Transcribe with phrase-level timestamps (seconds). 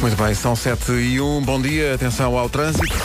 [0.00, 1.42] Muito bem, são 7 e 1.
[1.42, 2.96] Bom dia, atenção ao trânsito.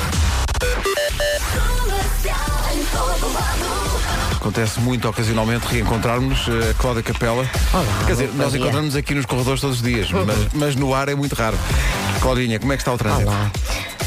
[4.35, 7.49] Acontece muito ocasionalmente reencontrarmos eh, a Cláudia Capela.
[7.73, 8.59] Olá, Quer dizer, nós dia.
[8.61, 11.57] encontramos aqui nos corredores todos os dias, mas, mas no ar é muito raro.
[12.21, 13.27] Claudinha, como é que está o trânsito?
[13.29, 13.51] Olá.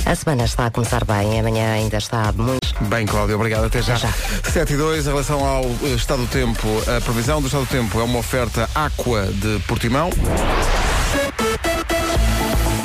[0.04, 2.60] A semana está a começar bem, amanhã ainda está muito.
[2.82, 3.64] Bem, Cláudia, obrigado.
[3.64, 3.96] Até já.
[3.96, 4.12] Já.
[4.52, 7.70] 7 e 2, em relação ao eh, estado do tempo, a previsão do estado do
[7.70, 10.10] tempo é uma oferta Aqua de Portimão.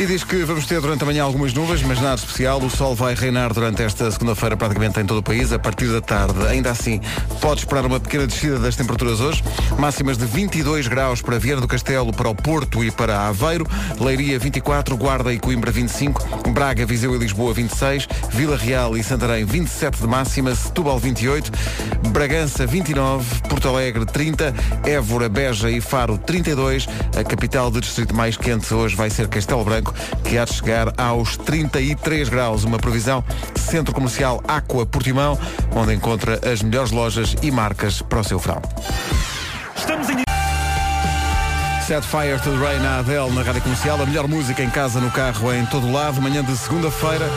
[0.01, 2.59] E diz que vamos ter durante a manhã algumas nuvens, mas nada especial.
[2.59, 6.01] O sol vai reinar durante esta segunda-feira praticamente em todo o país, a partir da
[6.01, 6.43] tarde.
[6.47, 6.99] Ainda assim,
[7.39, 9.43] pode esperar uma pequena descida das temperaturas hoje.
[9.77, 13.67] Máximas de 22 graus para Viana do Castelo, para o Porto e para Aveiro.
[13.99, 19.45] Leiria 24, Guarda e Coimbra 25, Braga, Viseu e Lisboa 26, Vila Real e Santarém
[19.45, 21.51] 27 de máxima, Setúbal 28,
[22.09, 24.51] Bragança 29, Porto Alegre 30,
[24.83, 26.87] Évora, Beja e Faro 32.
[27.15, 29.90] A capital do distrito mais quente hoje vai ser Castelo Branco,
[30.23, 32.63] que há de chegar aos 33 graus.
[32.63, 33.23] Uma previsão
[33.55, 35.37] Centro Comercial Aqua Portimão,
[35.75, 38.61] onde encontra as melhores lojas e marcas para o seu verão.
[41.91, 44.01] Set Fire to the Rain na Adele na Rádio Comercial.
[44.01, 46.21] A melhor música em casa, no carro, em todo o lado.
[46.21, 47.29] Manhã de segunda-feira,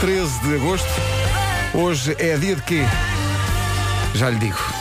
[0.00, 0.88] 13 de agosto.
[1.74, 2.84] Hoje é dia de quê?
[4.14, 4.75] Já lhe digo.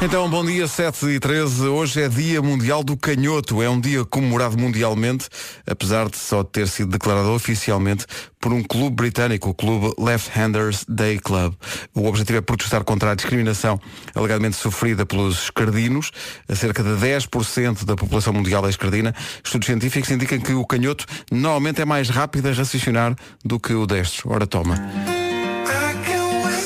[0.00, 1.66] Então, bom dia, 7 e 13.
[1.66, 3.60] Hoje é Dia Mundial do Canhoto.
[3.60, 5.28] É um dia comemorado mundialmente,
[5.66, 8.06] apesar de só ter sido declarado oficialmente
[8.40, 11.52] por um clube britânico, o clube Left Handers Day Club.
[11.92, 13.80] O objetivo é protestar contra a discriminação
[14.14, 16.12] alegadamente sofrida pelos escardinos.
[16.48, 19.12] A cerca de 10% da população mundial é escardina.
[19.44, 23.84] Estudos científicos indicam que o canhoto normalmente é mais rápido a raciocinar do que o
[23.84, 24.30] destro.
[24.30, 24.76] Ora, toma.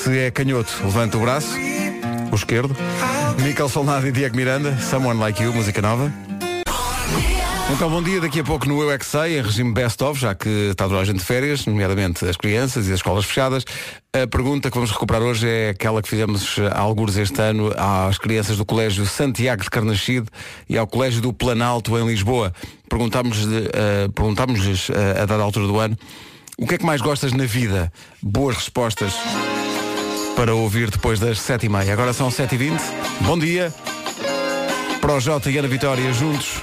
[0.05, 1.73] Se é canhoto, levanta o braço.
[2.33, 2.75] O esquerdo.
[3.43, 6.11] Michael Solnado e Diego Miranda, Someone Like You, música nova.
[7.71, 8.23] Então, bom dia.
[8.23, 10.99] Daqui a pouco no Eu é Que Sei, em regime best-of, já que está toda
[10.99, 13.65] a gente de férias, nomeadamente as crianças e as escolas fechadas.
[14.15, 18.17] A pergunta que vamos recuperar hoje é aquela que fizemos há alguns este ano às
[18.17, 20.27] crianças do Colégio Santiago de Carnaxide
[20.67, 22.51] e ao Colégio do Planalto, em Lisboa.
[22.89, 25.99] Perguntámos-lhes uh, perguntámos-lhes, uh, a dada altura do ano
[26.59, 27.93] o que é que mais gostas na vida?
[28.23, 29.15] Boas respostas
[30.37, 31.93] para ouvir depois das 7h30.
[31.93, 32.81] Agora são 7h20.
[33.23, 33.73] Bom dia.
[35.01, 36.57] Para o Jota e Ana Vitória juntos.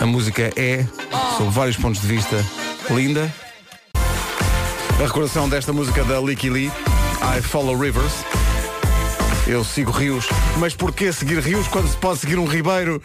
[0.00, 0.86] A música é,
[1.36, 2.44] sob vários pontos de vista,
[2.90, 3.32] linda.
[3.94, 6.72] A recordação desta música da Licky Lee,
[7.36, 8.12] I Follow Rivers.
[9.46, 10.26] Eu sigo rios.
[10.58, 13.02] Mas porquê seguir rios quando se pode seguir um ribeiro?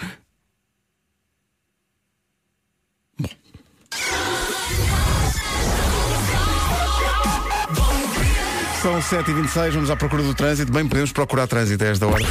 [8.81, 10.71] São 7h26, vamos à procura do trânsito.
[10.71, 12.23] Bem, podemos procurar trânsito a esta hora.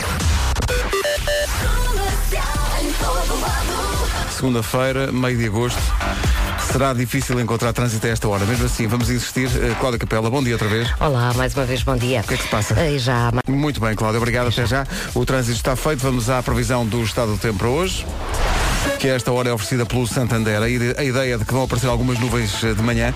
[4.35, 5.81] Segunda-feira, meio de agosto.
[6.73, 8.45] Será difícil encontrar trânsito a esta hora.
[8.47, 9.47] Mesmo assim, vamos insistir.
[9.47, 10.93] Uh, Cláudia Capela, bom dia outra vez.
[10.99, 12.21] Olá, mais uma vez, bom dia.
[12.21, 12.75] O que é que se passa?
[12.81, 14.85] Eh, já Muito bem, Cláudia, obrigado até já.
[15.15, 16.01] O trânsito está feito.
[16.01, 18.05] Vamos à previsão do estado do tempo para hoje.
[19.01, 20.61] Que esta hora é oferecida pelo Santander.
[20.61, 23.15] A ide- a ideia de que vão aparecer algumas nuvens eh, de manhã,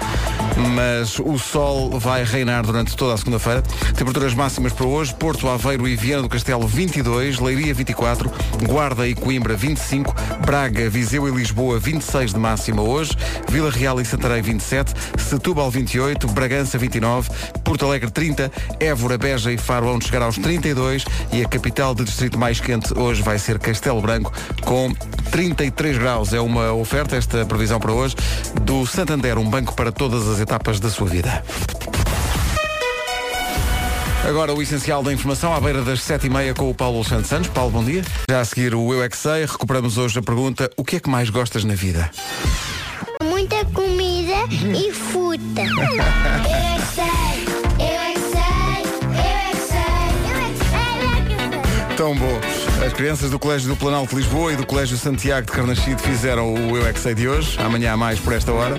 [0.75, 3.61] mas o sol vai reinar durante toda a segunda-feira.
[3.95, 9.15] Temperaturas máximas para hoje: Porto, Aveiro e Viana do Castelo 22, Leiria 24, Guarda e
[9.15, 10.15] Coimbra 25,
[10.47, 13.12] Braga, Viseu e Lisboa 26 de máxima hoje,
[13.51, 17.28] Vila Real e Santarém 27, Setúbal 28, Bragança 29,
[17.62, 22.05] Porto Alegre 30, Évora, Beja e Faro vão chegar aos 32 e a capital do
[22.06, 24.33] distrito mais quente hoje vai ser Castelo Branco
[24.65, 24.91] com
[25.31, 26.33] 33 graus.
[26.33, 28.15] É uma oferta, esta previsão para hoje,
[28.62, 31.43] do Santander, um banco para todas as etapas da sua vida.
[34.27, 37.49] Agora o essencial da informação à beira das 7h30 com o Paulo Santos Santos.
[37.49, 38.03] Paulo, bom dia.
[38.31, 41.01] Já a seguir o Eu é que Sei, recuperamos hoje a pergunta o que é
[41.01, 42.11] que mais gostas na vida?
[43.23, 45.61] Muita comida e fruta.
[45.65, 47.45] Eu eu é que sei,
[47.79, 50.51] eu é que sei, eu é que sei, eu é
[51.29, 51.97] que sei.
[51.97, 52.64] Tão bom.
[52.84, 56.53] As crianças do Colégio do Planalto de Lisboa e do Colégio Santiago de Carnaxide fizeram
[56.53, 57.59] o Eu é que Sei de hoje.
[57.59, 58.78] Amanhã há mais por esta hora.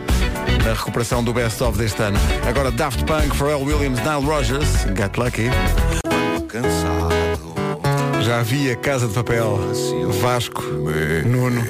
[0.63, 2.18] Na recuperação do Best of deste ano.
[2.48, 4.86] Agora Daft Punk, Pharrell Williams, Nile Rogers.
[4.96, 5.50] Get Lucky.
[8.22, 9.60] Já havia Casa de Papel,
[10.22, 10.62] Vasco,
[11.25, 11.63] Nuno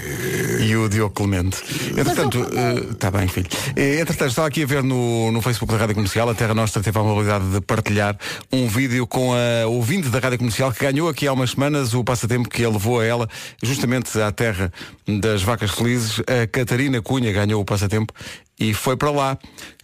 [0.60, 1.58] e o Diogo Clemente.
[1.90, 2.46] Entretanto,
[2.92, 3.48] está bem, filho.
[3.76, 6.82] Eh, Entretanto, estava aqui a ver no, no Facebook da Rádio Comercial, a Terra Nostra
[6.82, 8.18] teve a amabilidade de partilhar
[8.52, 12.04] um vídeo com a ouvinte da Rádio Comercial que ganhou aqui há umas semanas o
[12.04, 13.30] passatempo que ele levou a ela,
[13.64, 14.72] justamente à terra
[15.08, 16.20] das vacas felizes.
[16.22, 18.14] A Catarina Cunha ganhou o passatempo
[18.60, 19.38] e foi para lá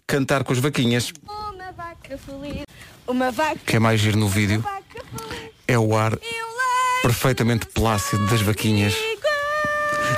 [0.05, 1.11] cantar com as vaquinhas.
[1.27, 2.63] Uma vaca feliz,
[3.07, 4.63] uma vaca, que é mais giro no vídeo
[5.67, 6.17] é o ar
[7.01, 8.93] perfeitamente plácido das vaquinhas.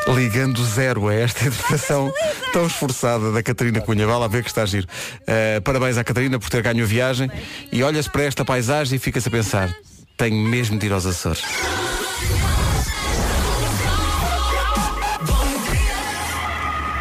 [0.07, 2.11] Ligando zero a esta interpretação
[2.51, 4.05] tão esforçada da Catarina Cunha.
[4.05, 4.87] Vá lá ver que está a giro.
[5.21, 7.31] Uh, parabéns à Catarina por ter ganho a viagem
[7.71, 9.73] e olha-se para esta paisagem e fica-se a pensar.
[10.17, 11.43] Tenho mesmo de ir aos Açores.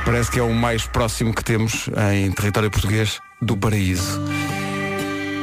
[0.05, 4.21] Parece que é o mais próximo que temos em território português do paraíso.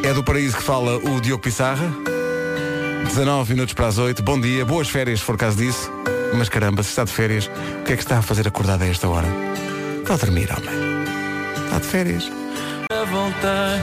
[0.04, 1.92] É do paraíso que fala o Diogo Pissarra.
[3.06, 4.22] 19 minutos para as 8.
[4.22, 5.92] Bom dia, boas férias se for caso disso.
[6.34, 7.50] Mas caramba, se está de férias,
[7.82, 9.28] o que é que está a fazer acordado a esta hora?
[10.00, 11.66] Está a dormir, homem.
[11.66, 12.39] Está de férias.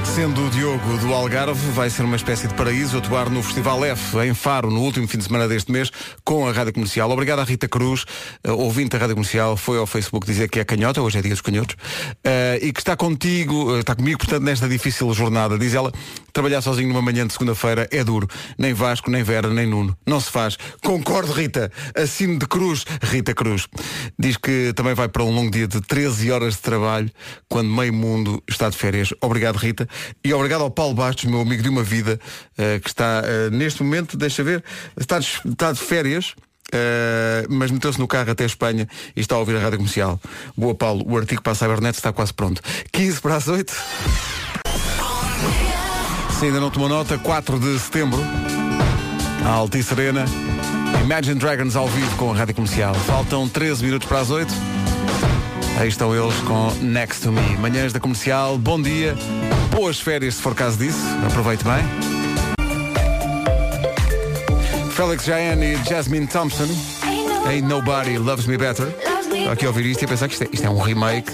[0.05, 4.19] Sendo o Diogo do Algarve, vai ser uma espécie de paraíso atuar no Festival F,
[4.19, 5.93] em Faro, no último fim de semana deste mês,
[6.25, 7.09] com a Rádio Comercial.
[7.09, 8.05] Obrigado à Rita Cruz,
[8.45, 11.31] uh, ouvinte da Rádio Comercial, foi ao Facebook dizer que é canhota, hoje é dia
[11.31, 15.57] dos canhotos, uh, e que está contigo, uh, está comigo, portanto, nesta difícil jornada.
[15.57, 15.93] Diz ela,
[16.33, 18.27] trabalhar sozinho numa manhã de segunda-feira é duro.
[18.59, 19.97] Nem Vasco, nem Vera, nem Nuno.
[20.05, 20.59] Não se faz.
[20.83, 21.71] Concordo, Rita.
[21.95, 23.69] Assino de Cruz, Rita Cruz.
[24.19, 27.09] Diz que também vai para um longo dia de 13 horas de trabalho,
[27.49, 28.96] quando meio mundo está de férias.
[29.21, 29.89] Obrigado, Rita.
[30.25, 32.21] E obrigado ao Paulo Bastos, meu amigo de uma vida,
[32.53, 34.63] uh, que está uh, neste momento, deixa ver,
[34.99, 36.35] está de, está de férias.
[36.69, 40.21] Uh, mas meteu-se no carro até a Espanha e está a ouvir a rádio comercial.
[40.57, 41.05] Boa, Paulo.
[41.07, 42.61] O artigo para a Cybernet está quase pronto.
[42.91, 43.73] 15 para as 8.
[46.39, 48.21] Se ainda não tomou nota, 4 de setembro,
[49.45, 50.25] a Altice Arena,
[51.03, 52.95] Imagine Dragons ao vivo com a rádio comercial.
[52.95, 54.53] Faltam 13 minutos para as 8.
[55.79, 57.57] Aí estão eles com Next to Me.
[57.59, 59.15] Manhãs da comercial, bom dia,
[59.71, 61.85] boas férias se for caso disso, aproveite bem.
[64.91, 66.67] Felix Jayan e Jasmine Thompson,
[67.47, 68.89] Ain't Nobody Loves Me Better.
[69.21, 71.31] Estou aqui a ouvir isto e a pensar que isto é, isto é um remake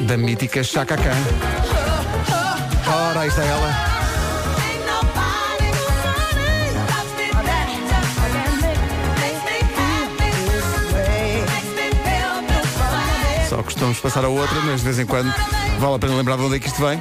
[0.00, 1.16] da mítica Chaka Khan.
[2.90, 3.97] Ora, aí está ela.
[13.78, 15.32] Só costumamos passar a outra, mas de vez em quando
[15.78, 17.00] vale a pena lembrar de onde é que isto vem.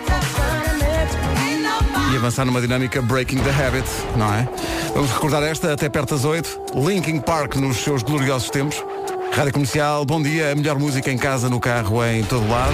[2.11, 4.47] E avançar numa dinâmica Breaking the Habit, não é?
[4.93, 6.75] Vamos recordar esta até perto das 8.
[6.75, 8.83] Linkin Park nos seus gloriosos tempos.
[9.35, 12.73] Rádio Comercial, bom dia, a melhor música em casa, no carro, em todo lado.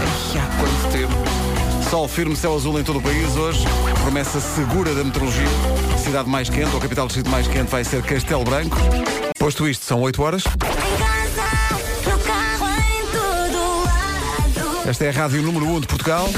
[0.00, 1.90] Ai, há quanto tempo.
[1.90, 3.66] Sol firme, céu azul em todo o país hoje.
[4.02, 5.44] Promessa segura da meteorologia.
[6.02, 8.76] Cidade mais quente, ou capital distrito mais quente, vai ser Castelo Branco.
[9.38, 10.44] Posto isto, são 8 horas.
[14.86, 16.28] Esta é a rádio número 1 de Portugal.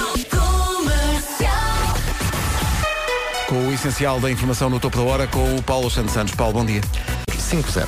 [3.47, 6.35] Com o essencial da informação no topo da hora, com o Paulo Santos Santos.
[6.35, 6.81] Paulo, bom dia.
[7.31, 7.87] 5-0.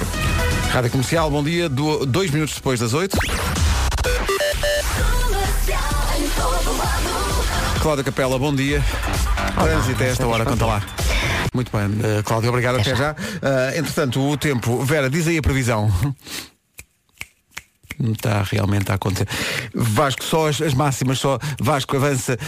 [0.71, 1.67] Rádio Comercial, bom dia.
[1.67, 3.17] Do, dois minutos depois das 8.
[7.81, 8.85] Cláudia Capela, bom dia.
[9.55, 10.83] Trânsito a esta hora, conta lá.
[11.55, 13.13] Muito bem, uh, Cláudia, obrigado, até já.
[13.13, 14.85] Uh, entretanto, o tempo.
[14.85, 15.91] Vera, diz aí a previsão.
[18.13, 19.29] Está realmente a acontecer.
[19.75, 22.39] Vasco, só as, as máximas, só Vasco avança.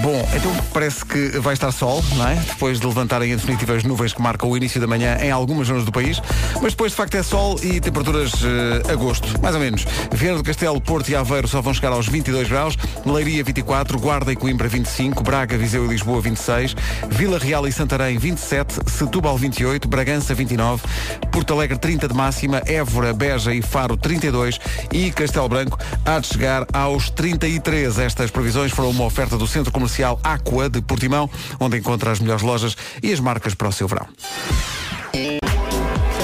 [0.00, 2.34] Bom, então parece que vai estar sol, não é?
[2.34, 5.68] Depois de levantarem em definitiva as nuvens que marcam o início da manhã em algumas
[5.68, 6.20] zonas do país,
[6.60, 9.86] mas depois de facto é sol e temperaturas uh, agosto, mais ou menos.
[10.12, 14.32] Viana do Castelo, Porto e Aveiro só vão chegar aos 22 graus, Leiria 24, Guarda
[14.32, 16.74] e Coimbra 25, Braga, Viseu e Lisboa 26,
[17.10, 20.82] Vila Real e Santarém 27, Setúbal 28, Bragança 29,
[21.30, 24.58] Porto Alegre 30 de máxima, Évora, Beja e Faro 32
[24.92, 27.98] e Castelo Branco há de chegar aos 33.
[27.98, 31.28] Estas previsões foram uma oferta do Centro Comercial Aqua de Portimão,
[31.60, 34.08] onde encontra as melhores lojas e as marcas para o seu verão.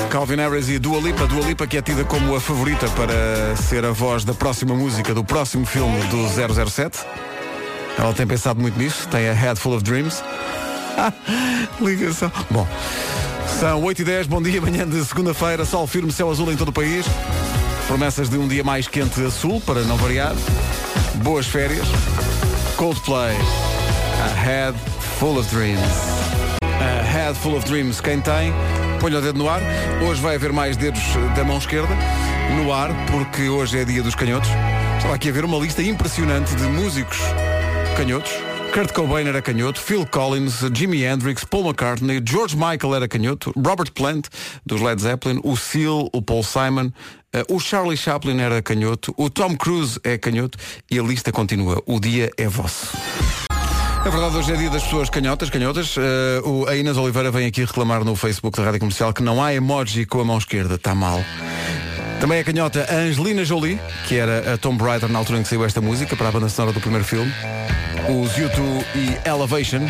[0.09, 3.85] Calvin Harris e Dua Lipa, Dua Lipa que é tida como a favorita para ser
[3.85, 6.27] a voz da próxima música do próximo filme do
[6.71, 7.01] 007.
[7.99, 10.23] Ela tem pensado muito nisso, tem a Head Full of Dreams.
[11.79, 12.33] Ligação.
[12.51, 12.67] Bom,
[13.61, 16.69] são 8 e 10 bom dia, manhã de segunda-feira, sol firme, céu azul em todo
[16.69, 17.05] o país.
[17.87, 20.33] Promessas de um dia mais quente a sul, para não variar.
[21.17, 21.87] Boas férias.
[22.83, 23.37] Coldplay,
[24.25, 24.77] A Head
[25.21, 25.79] Full of Dreams.
[26.62, 28.53] A Head Full of Dreams, quem tem,
[28.99, 29.61] põe o dedo no ar.
[30.05, 31.01] Hoje vai haver mais dedos
[31.37, 31.95] da mão esquerda
[32.57, 34.51] no ar, porque hoje é dia dos canhotos.
[34.97, 37.19] Estava aqui a ver uma lista impressionante de músicos
[37.97, 38.33] canhotos.
[38.73, 43.93] Kurt Cobain era canhoto, Phil Collins, Jimi Hendrix, Paul McCartney, George Michael era canhoto, Robert
[43.93, 44.29] Plant,
[44.64, 49.29] dos Led Zeppelin, o Seal, o Paul Simon, uh, o Charlie Chaplin era canhoto, o
[49.29, 50.57] Tom Cruise é canhoto
[50.91, 51.83] e a lista continua.
[51.85, 52.97] O dia é vosso.
[54.07, 55.95] É verdade, hoje é dia das pessoas canhotas, canhotas.
[55.99, 56.00] Uh,
[56.43, 59.52] o, a Inês Oliveira vem aqui reclamar no Facebook da Rádio Comercial que não há
[59.52, 60.76] emoji com a mão esquerda.
[60.76, 61.23] Está mal.
[62.23, 65.49] Também é canhota a Angelina Jolie, que era a Tomb Raider na altura em que
[65.49, 67.33] saiu esta música, para a banda sonora do primeiro filme.
[68.09, 69.81] Os U2 e Elevation,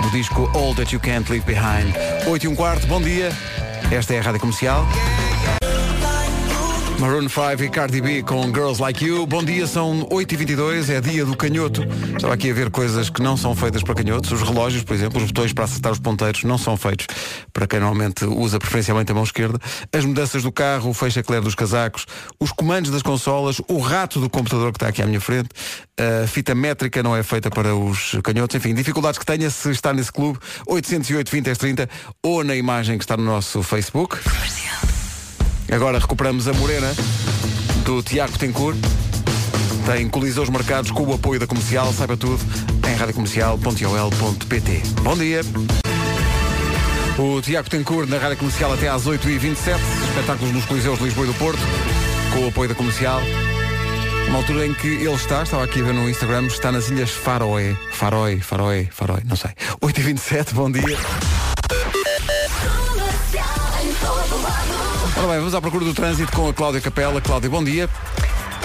[0.00, 1.92] do disco All That You Can't Leave Behind.
[2.28, 3.32] 8 e um quarto, bom dia.
[3.90, 4.86] Esta é a Rádio Comercial.
[7.02, 9.26] Maroon 5 e Cardi B com Girls Like You.
[9.26, 11.82] Bom dia, são 8h22, é dia do canhoto.
[12.14, 14.30] Estava aqui a ver coisas que não são feitas para canhotos.
[14.30, 17.08] Os relógios, por exemplo, os botões para acertar os ponteiros não são feitos
[17.52, 19.58] para quem normalmente usa preferencialmente a mão esquerda.
[19.92, 22.06] As mudanças do carro, o fecha clare dos casacos,
[22.38, 25.48] os comandos das consolas, o rato do computador que está aqui à minha frente,
[25.98, 28.54] a fita métrica não é feita para os canhotos.
[28.54, 31.90] Enfim, dificuldades que tenha se está nesse clube, 808 20 30
[32.22, 34.18] ou na imagem que está no nosso Facebook.
[35.72, 36.94] Agora recuperamos a Morena
[37.86, 38.76] do Tiago Tencourt.
[39.86, 41.90] Tem colisões marcados com o apoio da comercial.
[41.94, 42.38] Saiba tudo
[42.86, 44.82] em radiocomercial.ol.pt.
[45.02, 45.40] Bom dia.
[47.18, 49.78] O Tiago Tencourt na Rádio Comercial até às 8h27.
[50.10, 51.60] Espetáculos nos Coliseus de Lisboa e do Porto.
[52.34, 53.22] Com o apoio da comercial.
[54.28, 57.10] Uma altura em que ele está, estava aqui a ver no Instagram, está nas Ilhas
[57.10, 57.76] Faroe.
[57.90, 59.50] Faroe, Faroe, Faroe, não sei.
[59.80, 60.98] 8h27, bom dia.
[65.16, 67.20] Ora bem, vamos à procura do trânsito com a Cláudia Capela.
[67.20, 67.88] Cláudia, bom dia.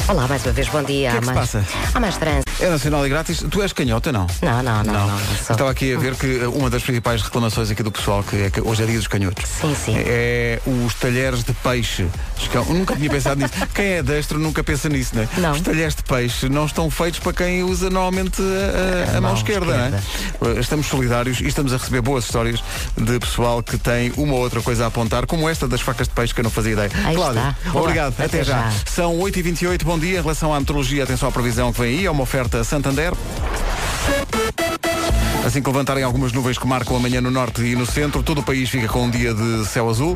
[0.10, 1.10] Olá, mais uma vez, bom dia.
[1.10, 1.40] O que é que Há se mais...
[1.40, 1.66] passa?
[1.94, 2.48] Há mais trânsito.
[2.64, 3.44] É nacional e grátis.
[3.52, 4.26] Tu és canhota, não?
[4.42, 5.08] Não, não, não, não.
[5.08, 8.36] não sou- Estava aqui a ver que uma das principais reclamações aqui do pessoal, que
[8.44, 9.46] é que hoje é dia dos canhotos.
[9.60, 9.96] Sim, sim.
[9.98, 12.08] É os talheres de peixe.
[12.54, 13.54] Eu nunca tinha pensado nisso.
[13.76, 15.52] Quem é destro nunca pensa nisso, não é?
[15.52, 19.32] Os talheres de peixe não estão feitos para quem usa normalmente a, a- a mão
[19.32, 19.66] mão esquerda,
[20.42, 20.60] não é?
[20.60, 22.64] Estamos solidários e estamos a receber boas histórias
[22.98, 26.14] de pessoal que tem uma ou outra coisa a apontar, como esta das facas de
[26.14, 26.90] peixe que eu não fazia ideia.
[27.06, 27.78] Aí Cláudia, está.
[27.80, 28.14] Obrigado.
[28.14, 28.70] Até, Até já.
[28.70, 28.74] já.
[28.86, 30.20] São 8h28, bom dia.
[30.20, 33.14] Em relação à meteorologia, atenção à previsão que vem aí, é uma oferta Santander.
[35.48, 38.44] Assim que levantarem algumas nuvens que marcam amanhã no norte e no centro, todo o
[38.44, 40.14] país fica com um dia de céu azul.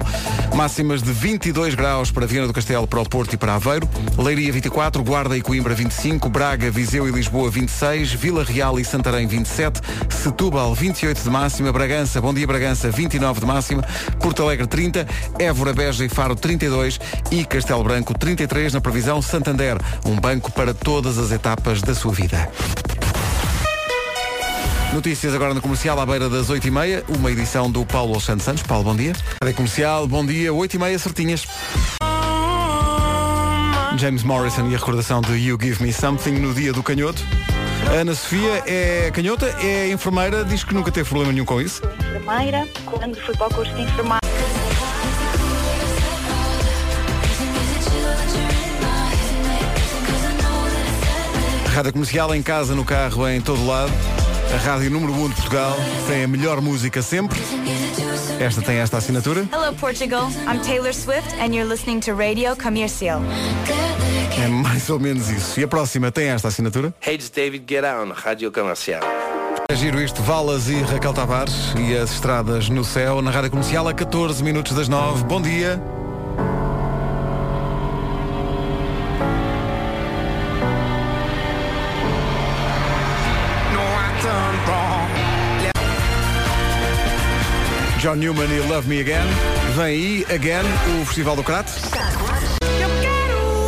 [0.54, 3.88] Máximas de 22 graus para Viana do Castelo, para o Porto e para Aveiro.
[4.18, 9.26] Leiria 24, Guarda e Coimbra 25, Braga, Viseu e Lisboa 26, Vila Real e Santarém
[9.26, 13.84] 27, Setúbal 28 de máxima, Bragança, bom dia Bragança 29 de máxima,
[14.20, 15.08] Porto Alegre 30,
[15.40, 17.00] Évora, Beja e Faro 32
[17.32, 22.12] e Castelo Branco 33 na previsão Santander, um banco para todas as etapas da sua
[22.12, 22.52] vida.
[24.94, 28.64] Notícias agora no comercial à beira das 8h30, uma edição do Paulo Santos Santos.
[28.64, 29.14] Paulo, bom dia.
[29.42, 31.48] Rádio Comercial, bom dia, 8h30 certinhas.
[33.98, 37.24] James Morrison e a recordação de You Give Me Something no dia do canhoto.
[37.90, 41.82] A Ana Sofia é canhota, é enfermeira, diz que nunca teve problema nenhum com isso.
[42.10, 44.20] enfermeira, quando fui para o curso de enfermagem.
[51.74, 53.92] Rádio Comercial em casa, no carro, em todo lado.
[54.54, 55.78] A rádio número 1 de Portugal
[56.08, 57.40] tem a melhor música sempre.
[58.40, 59.48] Esta tem esta assinatura.
[59.52, 60.30] Hello, Portugal.
[60.48, 63.22] I'm Taylor Swift, and you're listening to Radio Comercial.
[64.38, 65.60] É mais ou menos isso.
[65.60, 66.94] E a próxima tem esta assinatura.
[67.06, 69.02] Hey, it's David Guerra on Rádio Comercial.
[69.70, 73.88] É giro isto, Valas e Raquel Tavares e as estradas no céu na Rádio Comercial
[73.88, 75.24] a 14 minutos das 9.
[75.24, 75.82] Bom dia.
[88.02, 89.28] John Newman e Love Me Again.
[89.76, 90.64] Vem aí, Again,
[91.00, 91.72] o Festival do Crato.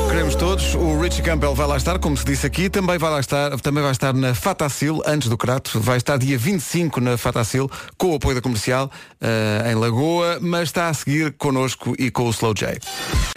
[0.09, 0.73] Queremos todos.
[0.73, 2.67] O Richie Campbell vai lá estar, como se disse aqui.
[2.67, 5.79] Também vai lá estar, também vai estar na Fatacil, antes do Crato.
[5.79, 8.89] Vai estar dia 25 na Fatacil, com o apoio da comercial,
[9.21, 12.79] eh, em Lagoa, mas está a seguir connosco e com o Slow J.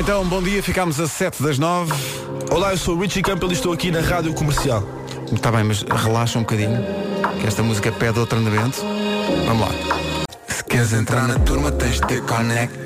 [0.00, 1.92] Então, bom dia, ficámos a 7 das 9.
[2.50, 4.82] Olá, eu sou o Richie Campbell e estou aqui na Rádio Comercial.
[5.30, 6.82] Está bem, mas relaxa um bocadinho,
[7.38, 8.80] que esta música pede outro andamento.
[9.44, 9.95] Vamos lá.
[10.76, 12.76] Queres entrar na turma, tens de ter connect.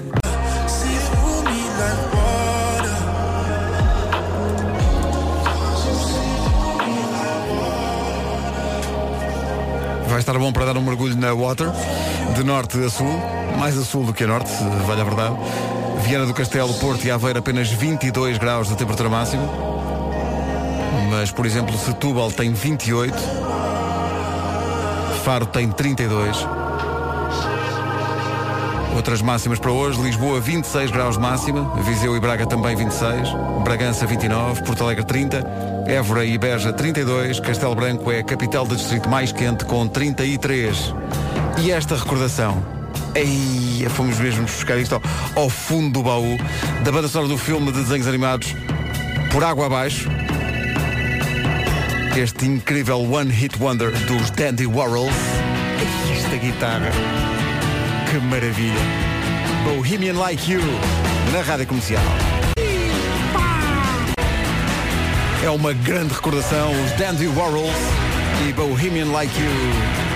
[10.06, 11.66] Vai estar bom para dar um mergulho na Water,
[12.36, 13.20] de norte a sul,
[13.58, 15.34] mais a sul do que a norte, se vale a verdade.
[16.04, 19.42] Viana do Castelo, Porto e Aveiro apenas 22 graus de temperatura máxima.
[21.10, 23.12] Mas, por exemplo, Setúbal tem 28,
[25.24, 26.69] Faro tem 32.
[28.94, 33.28] Outras máximas para hoje, Lisboa 26 graus de máxima, Viseu e Braga também 26,
[33.64, 35.44] Bragança 29, Porto Alegre 30,
[35.86, 40.94] Évora e Beja 32, Castelo Branco é a capital do distrito mais quente com 33.
[41.58, 42.62] E esta recordação,
[43.90, 45.02] fomos mesmo buscar isto ao,
[45.42, 46.36] ao fundo do baú
[46.84, 48.54] da banda sonora do filme de desenhos animados
[49.30, 50.08] Por Água Abaixo,
[52.16, 55.14] este incrível One Hit Wonder dos Dandy Warhols.
[56.12, 56.90] Esta guitarra,
[58.10, 58.80] que maravilha.
[59.64, 60.60] Bohemian Like You,
[61.32, 62.02] na rádio comercial.
[65.44, 67.72] É uma grande recordação, os Dandy Warhols
[68.48, 70.09] e Bohemian Like You.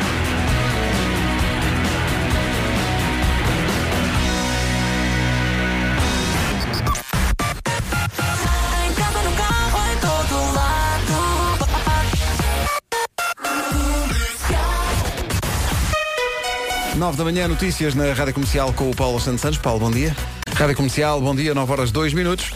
[17.05, 19.59] 9 da manhã, notícias na Rádio Comercial com o Paulo Santos Santos.
[19.59, 20.17] Paulo, bom dia.
[20.55, 22.51] Rádio Comercial, bom dia, 9 horas 2 minutos.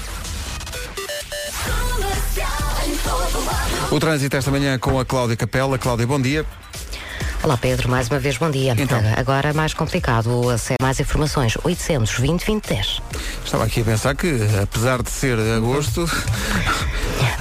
[3.91, 5.77] O trânsito esta manhã com a Cláudia Capela.
[5.77, 6.47] Cláudia, bom dia.
[7.43, 8.75] Olá Pedro, mais uma vez bom dia.
[8.79, 8.99] Então.
[9.19, 10.31] Agora mais complicado,
[10.81, 13.03] mais informações, 820 2010.
[13.45, 16.09] Estava aqui a pensar que, apesar de ser agosto,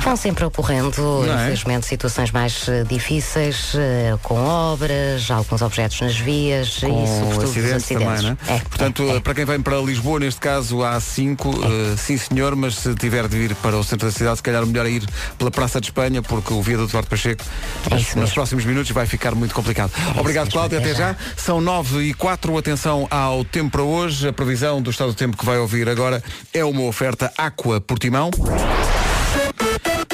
[0.07, 1.33] Vão sempre ocorrendo, é?
[1.33, 7.43] infelizmente, situações mais eh, difíceis, eh, com obras, alguns objetos nas vias com e sobretudo
[7.43, 8.21] acidentes, acidentes.
[8.21, 8.55] também, não é?
[8.55, 9.19] É, Portanto, é, é.
[9.19, 11.51] para quem vem para Lisboa, neste caso há 5,
[11.97, 14.85] sim senhor, mas se tiver de vir para o centro da cidade, se calhar melhor
[14.85, 15.05] é ir
[15.37, 17.43] pela Praça de Espanha, porque o viaduto Duarte Pacheco,
[17.91, 19.91] É nos, próximos minutos, vai ficar muito complicado.
[20.17, 21.11] Obrigado, mesmo, Cláudia, até até já.
[21.11, 21.17] já.
[21.35, 24.29] São 9 e 4, atenção ao tempo para hoje.
[24.29, 26.23] A previsão do estado do tempo que vai ouvir agora
[26.53, 28.31] é uma oferta Aqua Portimão.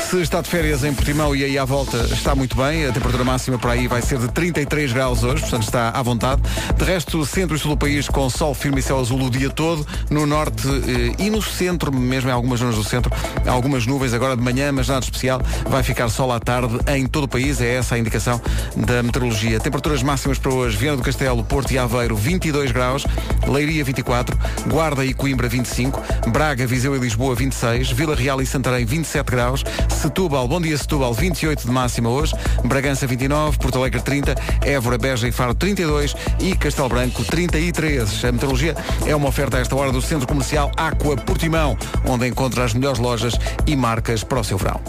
[0.10, 3.24] Se está de férias em Portimão e aí à volta está muito bem, a temperatura
[3.24, 6.42] máxima por aí vai ser de 33 graus hoje, portanto está à vontade.
[6.78, 9.50] De resto, centro e sul do país com sol firme e céu azul o dia
[9.50, 13.12] todo, no norte eh, e no centro, mesmo em algumas zonas do centro,
[13.48, 17.24] algumas nuvens agora de manhã, mas nada especial, vai ficar sol à tarde em todo
[17.24, 18.40] o país, é essa a indicação
[18.76, 19.60] da meteorologia.
[19.60, 23.06] Temperaturas máximas para hoje, Viana do Castelo, Porto e Aveiro 22 graus,
[23.48, 28.86] Leiria 24, Guarda e Coimbra 25, Braga, Viseu e Lisboa 26, Vila Real e Santarém
[28.86, 29.64] 27 graus,
[30.04, 35.30] Setúbal, bom dia Setúbal, 28 de máxima hoje, Bragança 29, Porto Alegre 30, Évora, Beja
[35.30, 38.26] e Faro 32 e Castelo Branco 33.
[38.26, 42.66] A meteorologia é uma oferta a esta hora do Centro Comercial Aqua Portimão, onde encontra
[42.66, 43.34] as melhores lojas
[43.66, 44.82] e marcas para o seu verão.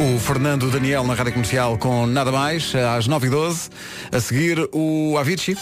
[0.00, 3.70] O Fernando Daniel na Rádio Comercial com nada mais, às 9h12.
[4.10, 5.58] A seguir, o Avicii.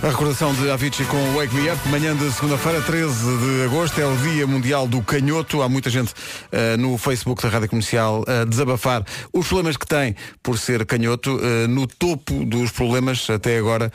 [0.00, 4.06] A recordação de Avicii com Wake Me Up, manhã de segunda-feira, 13 de agosto, é
[4.06, 5.60] o Dia Mundial do Canhoto.
[5.60, 6.14] Há muita gente
[6.52, 11.40] eh, no Facebook da Rádio Comercial a desabafar os problemas que tem por ser canhoto.
[11.42, 13.90] Eh, no topo dos problemas, até agora,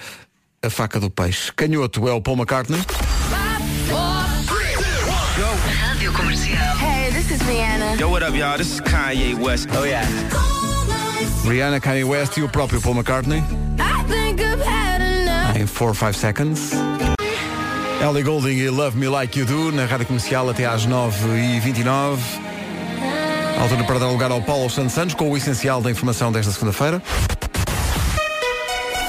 [0.61, 1.53] a faca do peixe.
[1.55, 2.81] Canhoto é o Paul McCartney.
[5.79, 6.77] Rádio Comercial.
[6.79, 7.97] Hey, this is Rihanna.
[7.97, 8.57] Yo, what up, y'all?
[8.57, 9.69] This is Kanye West.
[9.71, 10.05] Oh, yeah.
[11.45, 13.62] Rihanna, Kanye West e o próprio Paul McCartney.
[15.73, 16.71] 4 or 5 seconds.
[18.01, 22.17] Ellie Golding e Love Me Like You Do na rádio comercial até às 9h29.
[23.59, 27.01] Altura para dar lugar ao Paulo Santos Santos com o essencial da informação desta segunda-feira.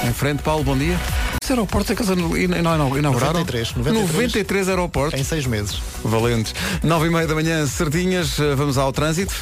[0.05, 0.99] Em frente, Paulo, bom dia.
[1.43, 3.41] Esse aeroporto é que eles ina- ina- inauguraram?
[3.41, 4.13] 93, 93.
[4.13, 5.21] 93 aeroportos.
[5.21, 5.81] Em seis meses.
[6.03, 6.55] Valentes.
[6.83, 8.37] 9 e meia da manhã, certinhas.
[8.57, 9.35] Vamos ao trânsito.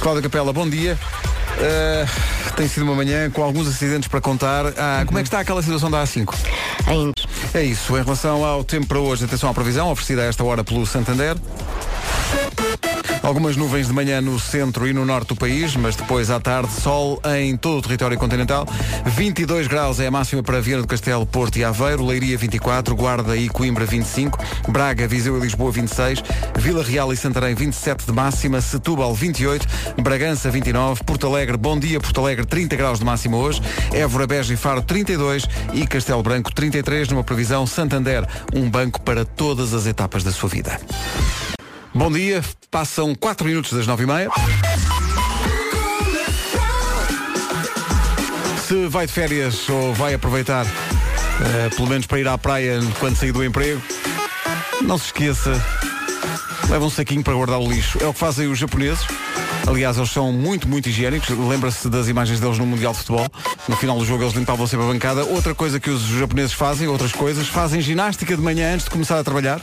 [0.00, 0.98] Cláudia Capela, bom dia.
[1.62, 2.04] Eh,
[2.56, 4.66] tem sido uma manhã com alguns acidentes para contar.
[4.76, 6.34] Ah, Como é que está aquela situação da A5?
[6.86, 7.12] Ainda.
[7.54, 7.96] É isso.
[7.96, 11.36] Em relação ao tempo para hoje, atenção à previsão, oferecida a esta hora pelo Santander.
[13.22, 16.72] Algumas nuvens de manhã no centro e no norte do país, mas depois à tarde
[16.72, 18.66] sol em todo o território continental.
[19.06, 23.36] 22 graus é a máxima para Viana do Castelo, Porto e Aveiro, Leiria 24, Guarda
[23.36, 26.20] e Coimbra 25, Braga, Viseu e Lisboa 26,
[26.58, 29.68] Vila Real e Santarém 27 de máxima, Setúbal 28,
[30.02, 34.52] Bragança 29, Porto Alegre, Bom Dia Porto Alegre 30 graus de máxima hoje, Évora, Beja
[34.52, 39.86] e Faro 32 e Castelo Branco 33 numa previsão Santander, um banco para todas as
[39.86, 40.80] etapas da sua vida.
[41.94, 44.28] Bom dia, passam 4 minutos das 9h30.
[48.66, 53.16] Se vai de férias ou vai aproveitar, eh, pelo menos para ir à praia quando
[53.16, 53.80] sair do emprego,
[54.80, 55.52] não se esqueça,
[56.70, 57.98] leva um saquinho para guardar o lixo.
[58.00, 59.06] É o que fazem os japoneses.
[59.66, 61.28] Aliás, eles são muito, muito higiênicos.
[61.28, 63.30] Lembra-se das imagens deles no Mundial de Futebol.
[63.68, 65.24] No final do jogo eles limpavam sempre a bancada.
[65.24, 69.18] Outra coisa que os japoneses fazem, outras coisas, fazem ginástica de manhã antes de começar
[69.18, 69.60] a trabalhar.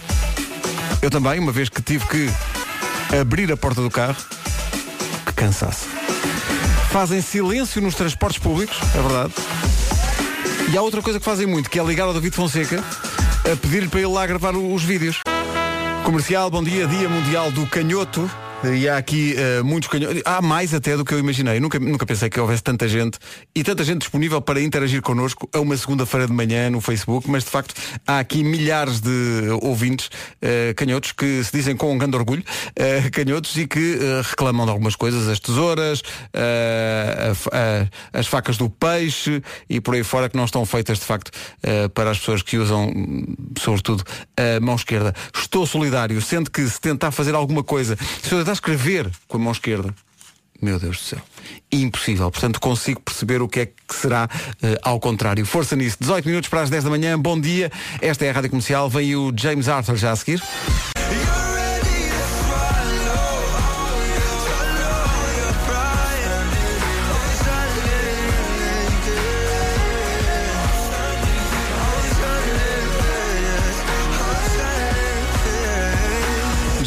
[1.02, 2.30] Eu também, uma vez que tive que
[3.20, 4.18] abrir a porta do carro.
[5.26, 5.88] Que cansaço.
[6.92, 9.34] Fazem silêncio nos transportes públicos, é verdade.
[10.72, 12.84] E há outra coisa que fazem muito, que é ligar ao David Fonseca
[13.52, 15.20] a pedir-lhe para ele lá gravar os vídeos.
[16.04, 18.30] Comercial, bom dia, Dia Mundial do Canhoto.
[18.62, 20.22] E há aqui eh, muitos canhotos.
[20.26, 21.62] Há mais até do que eu imaginei.
[21.62, 23.18] Nunca, nunca pensei que houvesse tanta gente
[23.56, 27.46] e tanta gente disponível para interagir connosco a uma segunda-feira de manhã no Facebook, mas
[27.46, 27.74] de facto
[28.06, 29.10] há aqui milhares de
[29.62, 30.10] ouvintes
[30.42, 32.44] eh, canhotos que se dizem com um grande orgulho
[32.76, 33.98] eh, canhotos e que
[34.30, 36.02] reclamam de algumas coisas, as tesouras,
[36.34, 41.06] a a- as facas do peixe e por aí fora que não estão feitas de
[41.06, 41.32] facto
[41.94, 42.92] para as pessoas que usam,
[43.58, 44.04] sobretudo,
[44.36, 45.14] a mão esquerda.
[45.34, 49.40] Estou solidário, sendo que se tentar fazer alguma coisa, se eu tentar escrever com a
[49.40, 49.94] mão esquerda,
[50.62, 51.20] meu Deus do céu.
[51.72, 52.32] Impossível.
[52.32, 54.28] Portanto, consigo perceber o que é que será
[54.62, 55.46] eh, ao contrário.
[55.46, 55.98] Força nisso.
[56.00, 57.18] 18 minutos para as 10 da manhã.
[57.18, 57.72] Bom dia.
[58.02, 58.90] Esta é a Rádio Comercial.
[58.90, 60.42] Vem o James Arthur já a seguir.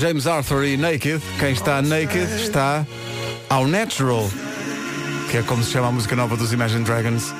[0.02, 1.22] James Arthur e Naked.
[1.38, 2.84] Quem está naked está
[3.48, 4.28] ao Natural,
[5.30, 7.32] que é como se chama a música nova dos Imagine Dragons.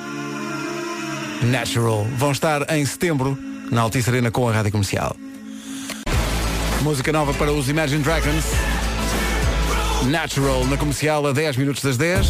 [1.43, 2.07] Natural.
[2.17, 3.37] Vão estar em setembro
[3.69, 5.17] na Altice Arena com a Rádio Comercial.
[6.83, 8.45] Música nova para os Imagine Dragons.
[10.05, 12.29] Natural na comercial a 10 minutos das 10.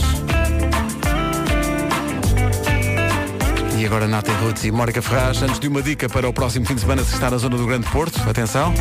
[3.78, 6.74] E agora Nata Roots e Mónica Ferraz, antes de uma dica para o próximo fim
[6.74, 8.18] de semana se está na zona do Grande Porto.
[8.26, 8.72] Atenção.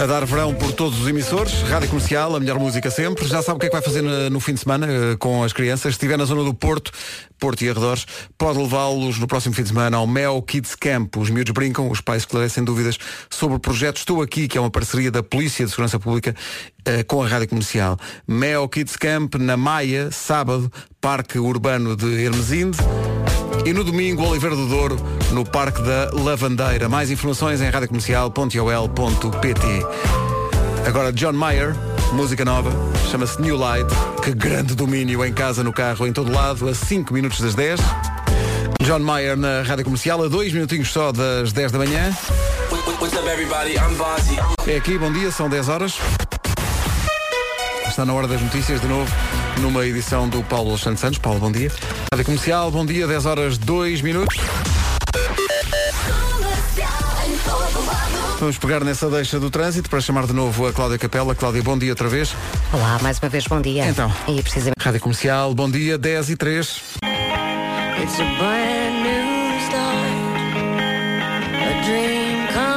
[0.00, 3.26] A dar verão por todos os emissores, Rádio Comercial, a melhor música sempre.
[3.28, 5.52] Já sabe o que é que vai fazer no, fim de semana eh, com as
[5.52, 5.82] crianças.
[5.82, 6.90] Se estiver na zona do Porto,
[7.38, 8.06] Porto e arredores,
[8.38, 11.18] pode levá-los no próximo fim de semana ao Mel Kids Camp.
[11.18, 12.96] Os miúdos brincam, os pais esclarecem dúvidas
[13.28, 16.34] sobre o projeto Estou Aqui, que é uma parceria da Polícia de Segurança Pública
[16.86, 17.98] eh, com a Rádio Comercial.
[18.26, 22.78] Mel Kids Camp na Maia, sábado, Parque Urbano de Hermesinde.
[23.64, 24.96] E no domingo, Oliveira do Douro,
[25.32, 26.88] no Parque da Lavandeira.
[26.88, 29.66] Mais informações em radiocomercial.ol.pt
[30.86, 31.74] Agora John Mayer,
[32.12, 32.70] música nova,
[33.10, 33.86] chama-se New Light.
[34.24, 37.80] Que grande domínio em casa, no carro, em todo lado, a 5 minutos das 10.
[38.82, 42.16] John Mayer na Rádio Comercial, a 2 minutinhos só das 10 da manhã.
[44.66, 45.98] É aqui, bom dia, são 10 horas.
[47.90, 49.12] Está na hora das notícias de novo,
[49.60, 51.18] numa edição do Paulo Santos Santos.
[51.18, 51.72] Paulo, bom dia.
[52.12, 54.38] Rádio Comercial, bom dia, 10 horas 2 minutos.
[58.38, 61.34] Vamos pegar nessa deixa do trânsito para chamar de novo a Cláudia Capela.
[61.34, 62.32] Cláudia, bom dia outra vez.
[62.72, 63.88] Olá, mais uma vez, bom dia.
[63.88, 64.10] Então.
[64.28, 64.76] E precisamente.
[64.80, 66.82] Rádio Comercial, bom dia, 10 e 3.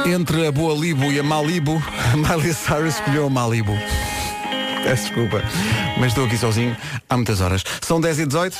[0.06, 1.80] Entre a Boa Libo e a Malibu,
[2.12, 3.78] a Miley Cyrus escolheu a Malibu.
[4.84, 5.42] Peço desculpa,
[5.98, 6.76] mas estou aqui sozinho
[7.08, 7.64] há muitas horas.
[7.80, 8.56] São 10 e 18.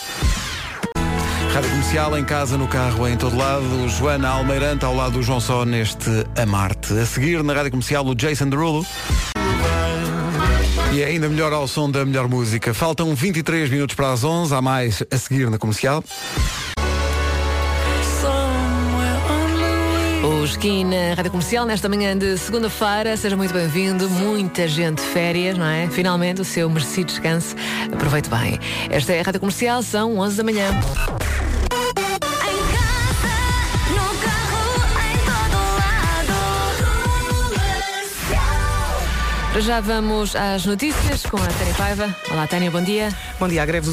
[1.53, 3.89] Rádio Comercial, em casa, no carro, em todo lado.
[3.91, 6.95] Joana Almeirante ao lado do João Só neste Amarte.
[6.95, 8.85] A seguir, na Rádio Comercial, o Jason Derulo.
[10.93, 12.73] E é ainda melhor ao som da melhor música.
[12.73, 16.03] Faltam 23 minutos para as 11, há mais a seguir na Comercial.
[20.25, 23.15] O Skin na Rádio Comercial, nesta manhã de segunda-feira.
[23.15, 24.09] Seja muito bem-vindo.
[24.09, 25.87] Muita gente de férias, não é?
[25.91, 27.55] Finalmente, o seu merecido descanso.
[27.93, 28.59] Aproveite bem.
[28.89, 30.71] Esta é a Rádio Comercial, são 11 da manhã.
[39.61, 42.17] Já vamos às notícias com a Tânia Paiva.
[42.31, 43.11] Olá, Tânia, bom dia.
[43.39, 43.93] Bom dia, a greve dos